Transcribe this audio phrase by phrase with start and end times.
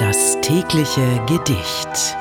[0.00, 2.16] Das tägliche Gedicht.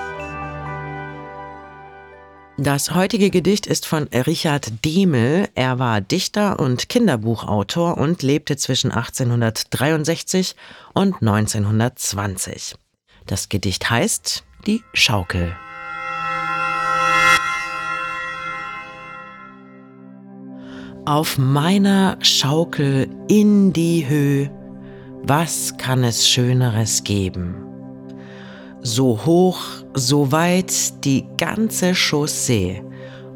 [2.58, 5.48] Das heutige Gedicht ist von Richard Demel.
[5.56, 10.57] Er war Dichter und Kinderbuchautor und lebte zwischen 1863
[10.93, 12.75] und 1920.
[13.27, 15.55] Das Gedicht heißt Die Schaukel.
[21.05, 24.52] Auf meiner Schaukel in die Höhe
[25.23, 27.69] was kann es Schöneres geben?
[28.81, 29.59] So hoch,
[29.93, 32.81] so weit die ganze Chaussee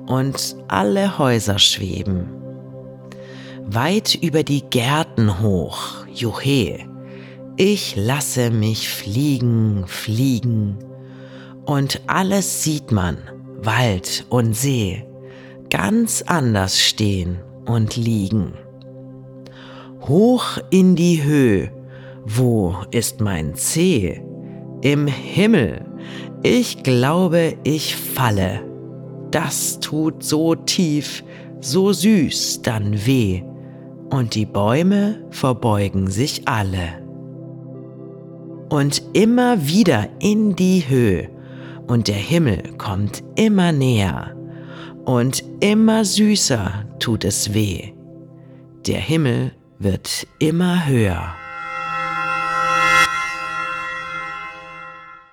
[0.07, 2.27] und alle Häuser schweben.
[3.65, 6.79] Weit über die Gärten hoch, juhe,
[7.57, 10.77] ich lasse mich fliegen, fliegen,
[11.65, 13.17] und alles sieht man,
[13.61, 15.05] Wald und See,
[15.69, 18.53] ganz anders stehen und liegen
[20.07, 21.71] hoch in die Höhe.
[22.25, 24.21] Wo ist mein Zeh?
[24.83, 25.85] Im Himmel.
[26.43, 28.59] Ich glaube, ich falle.
[29.31, 31.23] Das tut so tief,
[31.61, 33.43] so süß dann weh.
[34.09, 37.01] Und die Bäume verbeugen sich alle.
[38.67, 41.29] Und immer wieder in die Höhe.
[41.87, 44.35] Und der Himmel kommt immer näher.
[45.05, 47.93] Und immer süßer tut es weh.
[48.85, 51.35] Der Himmel wird immer höher.